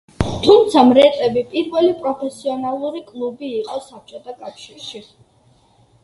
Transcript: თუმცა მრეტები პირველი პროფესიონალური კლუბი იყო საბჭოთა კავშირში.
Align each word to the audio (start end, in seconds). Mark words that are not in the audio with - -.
თუმცა 0.45 0.83
მრეტები 0.91 1.41
პირველი 1.49 1.91
პროფესიონალური 2.05 3.01
კლუბი 3.09 3.51
იყო 3.59 3.77
საბჭოთა 3.89 4.35
კავშირში. 4.47 5.03